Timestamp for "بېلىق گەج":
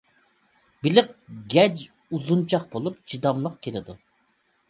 0.85-1.83